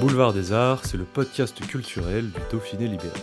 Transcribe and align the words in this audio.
Boulevard 0.00 0.32
des 0.32 0.52
Arts, 0.52 0.84
c'est 0.84 0.96
le 0.96 1.04
podcast 1.04 1.60
culturel 1.66 2.30
du 2.30 2.40
Dauphiné 2.50 2.86
libéré. 2.86 3.20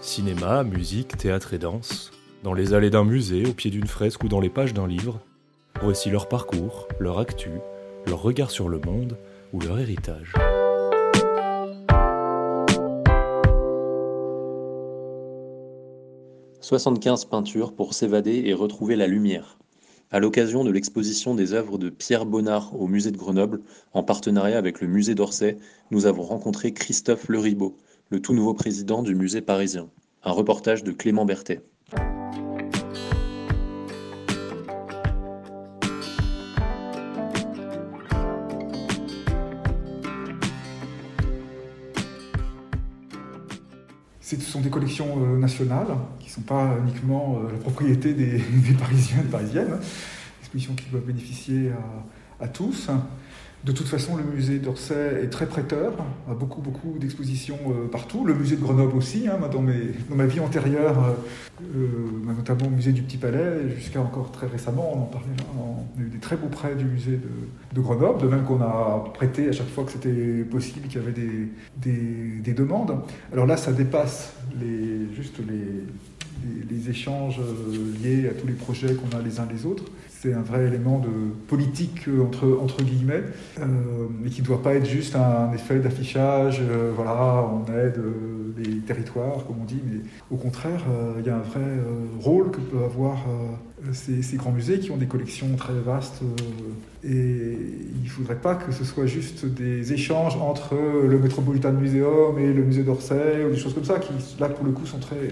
Cinéma, 0.00 0.64
musique, 0.64 1.16
théâtre 1.16 1.54
et 1.54 1.58
danse, 1.58 2.10
dans 2.42 2.54
les 2.54 2.74
allées 2.74 2.90
d'un 2.90 3.04
musée, 3.04 3.46
au 3.46 3.52
pied 3.52 3.70
d'une 3.70 3.86
fresque 3.86 4.24
ou 4.24 4.28
dans 4.28 4.40
les 4.40 4.48
pages 4.48 4.74
d'un 4.74 4.86
livre, 4.86 5.20
voici 5.82 6.10
leur 6.10 6.28
parcours, 6.28 6.88
leur 6.98 7.18
actu, 7.18 7.50
leur 8.06 8.22
regard 8.22 8.50
sur 8.50 8.68
le 8.68 8.78
monde 8.78 9.16
ou 9.52 9.60
leur 9.60 9.78
héritage. 9.78 10.32
«75 16.60 17.26
peintures 17.26 17.74
pour 17.74 17.94
s'évader 17.94 18.42
et 18.46 18.54
retrouver 18.54 18.96
la 18.96 19.06
lumière». 19.06 19.58
À 20.12 20.20
l'occasion 20.20 20.62
de 20.62 20.70
l'exposition 20.70 21.34
des 21.34 21.52
œuvres 21.52 21.78
de 21.78 21.90
Pierre 21.90 22.26
Bonnard 22.26 22.80
au 22.80 22.86
musée 22.86 23.10
de 23.10 23.16
Grenoble, 23.16 23.60
en 23.92 24.04
partenariat 24.04 24.56
avec 24.56 24.80
le 24.80 24.86
musée 24.86 25.16
d'Orsay, 25.16 25.58
nous 25.90 26.06
avons 26.06 26.22
rencontré 26.22 26.72
Christophe 26.72 27.28
Leribaud, 27.28 27.76
le 28.10 28.20
tout 28.20 28.32
nouveau 28.32 28.54
président 28.54 29.02
du 29.02 29.16
musée 29.16 29.40
parisien. 29.40 29.88
Un 30.22 30.30
reportage 30.30 30.84
de 30.84 30.92
Clément 30.92 31.24
Berthet. 31.24 31.60
Ce 44.28 44.34
sont 44.40 44.60
des 44.60 44.70
collections 44.70 45.22
euh, 45.22 45.38
nationales 45.38 45.86
qui 46.18 46.26
ne 46.26 46.32
sont 46.32 46.40
pas 46.40 46.76
uniquement 46.82 47.38
euh, 47.38 47.52
la 47.52 47.58
propriété 47.58 48.12
des, 48.12 48.38
Parisiens 48.78 49.18
et 49.20 49.22
des 49.22 49.28
Parisiennes, 49.28 49.78
expositions 50.40 50.74
qui 50.74 50.86
doivent 50.90 51.04
bénéficier 51.04 51.70
à 52.40 52.48
tous. 52.48 52.88
De 53.66 53.72
toute 53.72 53.88
façon, 53.88 54.14
le 54.14 54.22
musée 54.22 54.60
d'Orsay 54.60 55.22
est 55.24 55.28
très 55.28 55.46
prêteur, 55.46 55.92
a 56.30 56.34
beaucoup, 56.34 56.60
beaucoup 56.60 56.98
d'expositions 57.00 57.58
euh, 57.66 57.88
partout. 57.88 58.24
Le 58.24 58.32
musée 58.32 58.54
de 58.54 58.60
Grenoble 58.60 58.96
aussi, 58.96 59.26
hein, 59.26 59.40
dans, 59.50 59.60
ma 60.14 60.26
vie 60.26 60.38
antérieure, 60.38 61.16
euh, 61.74 61.86
notamment 62.24 62.66
au 62.66 62.70
musée 62.70 62.92
du 62.92 63.02
Petit 63.02 63.16
Palais, 63.16 63.68
jusqu'à 63.74 64.00
encore 64.00 64.30
très 64.30 64.46
récemment, 64.46 64.92
on 64.94 65.00
en 65.00 65.06
parlait 65.06 65.34
là, 65.36 65.44
on 65.58 66.00
a 66.00 66.04
eu 66.04 66.08
des 66.08 66.18
très 66.18 66.36
beaux 66.36 66.46
prêts 66.46 66.76
du 66.76 66.84
musée 66.84 67.18
de, 67.74 67.80
Grenoble, 67.80 68.22
de 68.22 68.28
même 68.28 68.44
qu'on 68.44 68.60
a 68.60 69.10
prêté 69.14 69.48
à 69.48 69.52
chaque 69.52 69.70
fois 69.70 69.82
que 69.82 69.90
c'était 69.90 70.44
possible, 70.48 70.86
qu'il 70.86 71.00
y 71.00 71.02
avait 71.02 71.10
des, 71.10 71.48
des, 71.76 72.38
des, 72.44 72.54
demandes. 72.54 72.96
Alors 73.32 73.46
là, 73.46 73.56
ça 73.56 73.72
dépasse 73.72 74.32
juste 75.12 75.40
les, 75.40 75.82
les, 76.70 76.90
échanges 76.90 77.40
liés 78.02 78.28
à 78.28 78.32
tous 78.32 78.46
les 78.46 78.52
projets 78.52 78.94
qu'on 78.94 79.16
a 79.16 79.20
les 79.20 79.40
uns 79.40 79.48
les 79.52 79.66
autres. 79.66 79.84
C'est 80.08 80.32
un 80.32 80.42
vrai 80.42 80.66
élément 80.66 81.00
de 81.00 81.08
politique 81.48 82.06
entre, 82.22 82.58
entre 82.62 82.82
guillemets, 82.84 83.24
euh, 83.58 83.64
mais 84.22 84.30
qui 84.30 84.40
ne 84.42 84.46
doit 84.46 84.62
pas 84.62 84.74
être 84.74 84.86
juste 84.86 85.16
un 85.16 85.52
effet 85.52 85.80
d'affichage, 85.80 86.60
euh, 86.60 86.92
voilà, 86.94 87.44
on 87.52 87.64
aide 87.72 87.98
euh, 87.98 88.46
les 88.58 88.78
territoires, 88.78 89.46
comme 89.46 89.56
on 89.60 89.64
dit, 89.64 89.80
mais 89.84 90.00
au 90.30 90.36
contraire, 90.36 90.84
euh, 90.90 91.14
il 91.18 91.26
y 91.26 91.30
a 91.30 91.36
un 91.36 91.40
vrai 91.40 91.60
euh, 91.60 92.06
rôle 92.20 92.50
que 92.50 92.60
peuvent 92.60 92.84
avoir 92.84 93.24
euh, 93.28 93.92
ces, 93.92 94.36
grands 94.36 94.52
musées 94.52 94.78
qui 94.78 94.90
ont 94.90 94.96
des 94.96 95.06
collections 95.06 95.54
très 95.56 95.74
vastes, 95.74 96.22
et 97.04 97.08
il 97.08 98.02
ne 98.02 98.08
faudrait 98.08 98.36
pas 98.36 98.54
que 98.54 98.72
ce 98.72 98.84
soit 98.84 99.06
juste 99.06 99.44
des 99.46 99.92
échanges 99.92 100.36
entre 100.36 100.74
le 100.74 101.18
Metropolitan 101.18 101.72
Museum 101.72 102.38
et 102.38 102.52
le 102.52 102.64
musée 102.64 102.82
d'Orsay, 102.82 103.44
ou 103.46 103.50
des 103.50 103.58
choses 103.58 103.74
comme 103.74 103.84
ça, 103.84 103.98
qui 103.98 104.12
là 104.40 104.48
pour 104.48 104.64
le 104.64 104.72
coup 104.72 104.86
sont 104.86 104.98
très, 104.98 105.28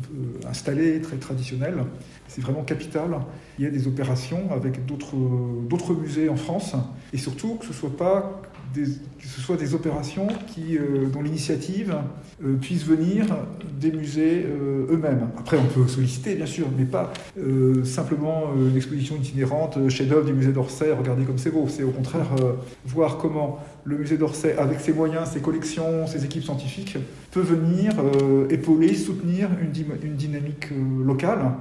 très 0.00 0.48
installées, 0.48 1.00
très 1.00 1.16
traditionnelles 1.16 1.84
c'est 2.30 2.40
vraiment 2.40 2.62
capital. 2.62 3.10
Il 3.58 3.64
y 3.64 3.68
a 3.68 3.70
des 3.70 3.88
opérations 3.88 4.52
avec 4.52 4.86
d'autres 4.86 5.94
musées 5.94 6.28
en 6.28 6.36
France, 6.36 6.74
et 7.12 7.18
surtout 7.18 7.56
que 7.56 7.66
ce 7.66 7.72
soit 7.72 7.96
pas 7.96 8.40
que 8.74 9.26
ce 9.26 9.40
soit 9.40 9.56
des 9.56 9.74
opérations 9.74 10.28
euh, 10.58 11.06
dont 11.06 11.22
l'initiative 11.22 11.94
euh, 12.44 12.56
puisse 12.56 12.84
venir 12.84 13.26
des 13.80 13.92
musées 13.92 14.44
euh, 14.44 14.92
eux-mêmes. 14.92 15.28
Après, 15.38 15.58
on 15.58 15.66
peut 15.66 15.88
solliciter, 15.88 16.34
bien 16.34 16.46
sûr, 16.46 16.66
mais 16.76 16.84
pas 16.84 17.12
simplement 17.84 18.52
une 18.56 18.76
exposition 18.76 19.16
itinérante, 19.16 19.88
chef-d'œuvre 19.88 20.26
du 20.26 20.32
musée 20.32 20.52
d'Orsay, 20.52 20.92
regardez 20.92 21.24
comme 21.24 21.38
c'est 21.38 21.50
beau. 21.50 21.66
C'est 21.68 21.82
au 21.82 21.90
contraire 21.90 22.28
voir 22.84 23.18
comment 23.18 23.58
le 23.84 23.98
musée 23.98 24.16
d'Orsay, 24.16 24.56
avec 24.56 24.80
ses 24.80 24.92
moyens, 24.92 25.30
ses 25.30 25.40
collections, 25.40 26.06
ses 26.06 26.24
équipes 26.24 26.44
scientifiques, 26.44 26.98
peut 27.30 27.40
venir 27.40 27.92
épauler, 28.50 28.94
soutenir 28.94 29.48
une 29.62 30.16
dynamique 30.16 30.68
locale. 31.04 31.52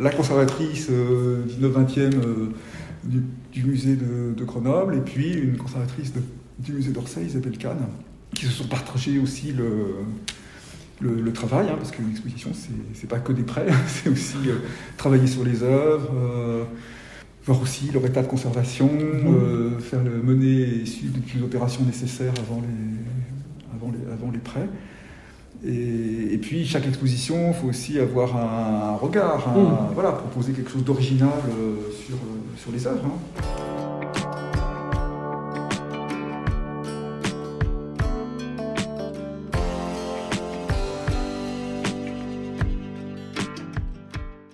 La 0.00 0.10
conservatrice 0.10 0.88
euh, 0.90 1.44
19-20e 1.60 1.98
euh, 1.98 2.48
du, 3.04 3.22
du, 3.52 3.64
musée 3.64 3.96
de, 3.96 4.34
de, 4.36 4.44
Grenoble 4.44 4.96
et 4.96 5.00
puis 5.00 5.32
une 5.32 5.56
conservatrice 5.56 6.12
de, 6.12 6.20
du 6.58 6.72
musée 6.72 6.92
d'Orsay, 6.92 7.24
Isabelle 7.24 7.58
Kahn, 7.58 7.78
qui 8.34 8.46
se 8.46 8.52
sont 8.52 8.68
partagés 8.68 9.18
aussi 9.18 9.52
le, 9.52 9.94
le, 11.00 11.20
le 11.20 11.32
travail, 11.32 11.68
hein, 11.68 11.76
parce 11.76 11.90
qu'une 11.90 12.10
exposition, 12.10 12.50
c'est 12.94 13.08
pas 13.08 13.18
que 13.18 13.32
des 13.32 13.42
prêts, 13.42 13.66
c'est 13.86 14.10
aussi 14.10 14.36
euh, 14.46 14.56
travailler 14.96 15.26
sur 15.26 15.44
les 15.44 15.62
œuvres, 15.62 16.12
euh, 16.14 16.64
voir 17.44 17.60
aussi 17.60 17.90
leur 17.92 18.04
état 18.06 18.22
de 18.22 18.28
conservation, 18.28 18.90
mmh. 18.92 19.80
faire 19.80 20.02
le, 20.04 20.22
mener 20.22 20.82
et 20.82 20.86
suivre 20.86 21.14
les 21.34 21.42
opérations 21.42 21.84
nécessaires 21.84 22.34
avant 22.46 22.60
les, 22.60 23.76
avant 23.76 23.92
les, 23.92 24.12
avant 24.12 24.30
les 24.30 24.38
prêts. 24.38 24.68
Et, 25.66 26.34
et, 26.34 26.38
puis 26.38 26.64
chaque 26.64 26.86
exposition, 26.86 27.48
il 27.48 27.54
faut 27.54 27.66
aussi 27.66 27.98
avoir 27.98 28.36
un, 28.36 28.92
un 28.92 28.96
regard, 28.96 29.48
un, 29.48 29.58
mmh. 29.58 29.94
voilà, 29.94 30.12
proposer 30.12 30.52
quelque 30.52 30.70
chose 30.70 30.84
d'original 30.84 31.30
euh, 31.48 31.74
sur, 32.06 32.14
euh, 32.14 32.56
sur 32.56 32.70
les 32.70 32.86
œuvres. 32.86 33.04
Hein. 33.04 33.18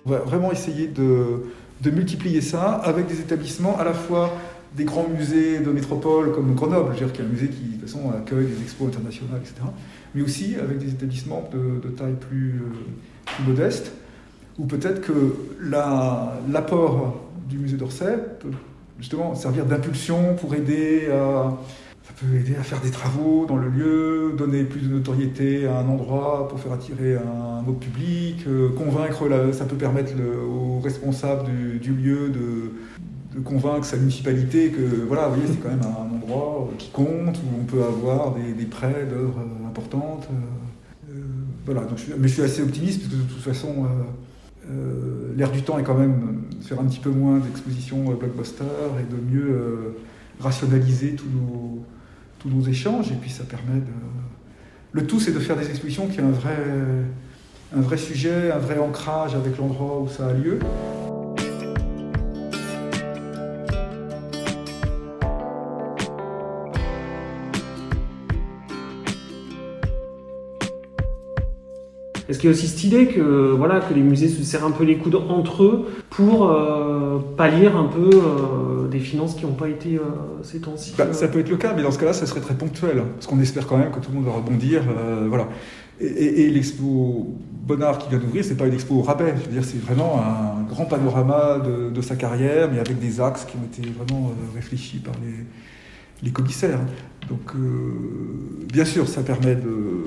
On 0.07 0.11
va 0.11 0.17
vraiment 0.19 0.51
essayer 0.51 0.87
de, 0.87 1.43
de, 1.81 1.91
multiplier 1.91 2.41
ça 2.41 2.73
avec 2.83 3.07
des 3.07 3.19
établissements 3.19 3.77
à 3.79 3.83
la 3.83 3.93
fois 3.93 4.31
des 4.75 4.83
grands 4.83 5.07
musées 5.07 5.59
de 5.59 5.71
métropole 5.71 6.33
comme 6.33 6.53
Grenoble, 6.55 6.93
je 6.95 6.99
veux 6.99 7.05
dire, 7.05 7.13
qui 7.13 7.21
est 7.21 7.25
un 7.25 7.29
musée 7.29 7.47
qui 7.47 7.63
de 7.63 7.71
toute 7.73 7.81
façon 7.81 8.11
accueille 8.11 8.47
des 8.47 8.61
expos 8.61 8.89
internationales, 8.89 9.41
etc 9.41 9.63
mais 10.15 10.21
aussi 10.21 10.55
avec 10.55 10.79
des 10.79 10.89
établissements 10.91 11.47
de, 11.51 11.89
taille 11.89 12.15
plus, 12.19 12.61
euh, 12.61 12.73
plus, 13.25 13.43
modeste, 13.43 13.91
où 14.57 14.65
peut-être 14.65 15.01
que 15.01 15.35
l'apport 16.49 17.21
la, 17.45 17.49
du 17.49 17.57
musée 17.57 17.75
d'Orsay 17.75 18.17
peut 18.39 18.51
justement 18.97 19.35
servir 19.35 19.65
d'impulsion 19.65 20.35
pour 20.35 20.55
aider 20.55 21.09
à, 21.11 21.57
faire 22.63 22.79
des 22.79 22.91
travaux 22.91 23.45
dans 23.45 23.57
le 23.57 23.67
lieu, 23.67 24.33
donner 24.37 24.63
plus 24.63 24.79
de 24.79 24.87
notoriété 24.87 25.67
à 25.67 25.79
un 25.79 25.89
endroit 25.89 26.47
pour 26.47 26.57
faire 26.59 26.71
attirer 26.71 27.17
un 27.17 27.67
autre 27.67 27.79
public, 27.79 28.45
euh, 28.47 28.69
convaincre, 28.69 29.27
ça 29.51 29.65
peut 29.65 29.75
permettre 29.75 30.13
aux 30.47 30.79
responsables 30.79 31.51
du 31.81 31.91
lieu 31.91 32.29
de, 32.29 32.71
de, 33.35 33.39
convaincre 33.41 33.85
sa 33.85 33.97
municipalité 33.97 34.69
que 34.69 34.81
voilà, 35.07 35.27
vous 35.27 35.35
voyez, 35.35 35.49
c'est 35.49 35.61
quand 35.61 35.69
même 35.69 35.81
un 35.81 36.15
endroit 36.15 36.69
qui 36.77 36.89
compte, 36.89 37.37
où 37.37 37.61
on 37.61 37.65
peut 37.65 37.83
avoir 37.83 38.33
des, 38.33 38.65
prêts 38.65 39.05
d'œuvres 39.09 39.41
importantes. 39.67 40.27
Euh, 41.09 41.13
voilà, 41.65 41.81
donc 41.81 41.97
je, 41.97 42.13
mais 42.17 42.27
je 42.27 42.33
suis 42.33 42.43
assez 42.43 42.61
optimiste 42.61 43.01
parce 43.01 43.13
que 43.13 43.17
de 43.17 43.27
toute 43.27 43.41
façon, 43.41 43.85
euh, 43.85 44.71
euh, 44.71 45.33
l'air 45.35 45.51
du 45.51 45.61
temps 45.61 45.77
est 45.77 45.83
quand 45.83 45.97
même 45.97 46.43
faire 46.61 46.79
un 46.79 46.85
petit 46.85 46.99
peu 46.99 47.09
moins 47.09 47.39
d'expositions 47.39 48.03
blockbuster 48.13 48.63
et 48.99 49.11
de 49.11 49.35
mieux 49.35 49.95
rationaliser 50.39 51.15
tous 51.15 51.29
nos, 51.29 51.83
tous 52.39 52.49
nos 52.49 52.63
échanges. 52.63 53.11
Et 53.11 53.15
puis 53.15 53.29
ça 53.29 53.43
permet 53.43 53.79
de. 53.79 53.91
Le 54.91 55.05
tout, 55.05 55.19
c'est 55.19 55.33
de 55.33 55.39
faire 55.39 55.57
des 55.57 55.69
expositions 55.69 56.07
qui 56.07 56.21
ont 56.21 56.29
un 56.29 56.31
vrai, 56.31 56.57
un 57.75 57.81
vrai 57.81 57.97
sujet, 57.97 58.51
un 58.51 58.59
vrai 58.59 58.79
ancrage 58.79 59.35
avec 59.35 59.57
l'endroit 59.57 59.99
où 59.99 60.07
ça 60.07 60.27
a 60.27 60.33
lieu. 60.33 60.59
Est-ce 72.27 72.39
qu'il 72.39 72.49
y 72.49 72.53
a 72.53 72.55
aussi 72.55 72.67
cette 72.67 72.83
idée 72.83 73.07
que, 73.07 73.51
voilà, 73.51 73.79
que 73.79 73.93
les 73.93 74.01
musées 74.01 74.29
se 74.29 74.43
serrent 74.43 74.65
un 74.65 74.71
peu 74.71 74.83
les 74.83 74.97
coudes 74.97 75.15
entre 75.29 75.63
eux 75.63 75.85
pour 76.09 76.49
euh, 76.49 77.19
pallier 77.37 77.67
un 77.67 77.83
peu 77.83 78.09
euh, 78.13 78.87
des 78.87 78.99
finances 78.99 79.35
qui 79.35 79.45
n'ont 79.45 79.53
pas 79.53 79.69
été 79.69 79.97
euh, 79.97 80.01
ces 80.41 80.59
temps-ci 80.59 80.95
bah, 80.97 81.13
Ça 81.13 81.27
peut 81.27 81.39
être 81.39 81.49
le 81.49 81.57
cas, 81.57 81.73
mais 81.75 81.83
dans 81.83 81.91
ce 81.91 81.99
cas-là, 81.99 82.13
ça 82.13 82.25
serait 82.25 82.41
très 82.41 82.55
ponctuel, 82.55 83.03
parce 83.15 83.27
qu'on 83.27 83.39
espère 83.39 83.67
quand 83.67 83.77
même 83.77 83.91
que 83.91 83.99
tout 83.99 84.09
le 84.09 84.15
monde 84.15 84.25
va 84.25 84.31
rebondir. 84.31 84.81
voilà. 85.27 85.47
Et, 86.01 86.07
et, 86.43 86.49
l'expo 86.49 87.35
Bonnard 87.65 87.99
qui 87.99 88.09
vient 88.09 88.19
d'ouvrir, 88.19 88.43
c'est 88.43 88.57
pas 88.57 88.65
une 88.65 88.73
expo 88.73 88.95
au 88.95 89.01
rabais. 89.01 89.33
Je 89.37 89.45
veux 89.45 89.53
dire, 89.53 89.63
c'est 89.63 89.79
vraiment 89.79 90.19
un 90.19 90.63
grand 90.63 90.85
panorama 90.85 91.59
de, 91.59 91.89
de, 91.89 92.01
sa 92.01 92.17
carrière, 92.17 92.69
mais 92.69 92.79
avec 92.79 92.99
des 92.99 93.21
axes 93.21 93.45
qui 93.45 93.55
ont 93.55 93.63
été 93.63 93.89
vraiment 93.97 94.33
réfléchis 94.53 94.97
par 94.97 95.13
les, 95.23 95.45
les 96.21 96.31
commissaires. 96.31 96.79
Donc, 97.29 97.53
bien 98.73 98.83
sûr, 98.83 99.07
ça 99.07 99.21
permet 99.21 99.55
de 99.55 100.04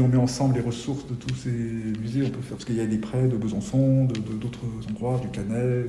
on 0.00 0.08
met 0.08 0.16
ensemble 0.16 0.54
les 0.54 0.60
ressources 0.60 1.06
de 1.06 1.14
tous 1.14 1.34
ces 1.34 1.50
musées, 1.50 2.22
on 2.24 2.30
peut 2.30 2.40
faire, 2.40 2.56
parce 2.56 2.64
qu'il 2.64 2.76
y 2.76 2.80
a 2.80 2.86
des 2.86 2.98
prêts 2.98 3.26
de 3.28 3.36
Besançon, 3.36 4.04
d'autres 4.04 4.60
endroits, 4.90 5.18
du 5.20 5.28
Canet, 5.28 5.86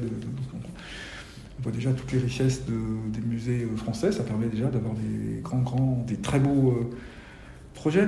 On 0.52 1.64
voit 1.64 1.72
déjà 1.72 1.92
toutes 1.92 2.12
les 2.12 2.20
richesses 2.20 2.64
des 2.66 3.22
musées 3.22 3.68
français, 3.78 4.12
ça 4.12 4.24
permet 4.24 4.48
déjà 4.48 4.68
d'avoir 4.68 4.94
des 4.94 5.42
grands, 5.42 5.62
grands, 5.62 6.04
des 6.08 6.18
très 6.18 6.40
beaux 6.40 6.72
euh, 6.72 6.90
projets. 7.74 8.08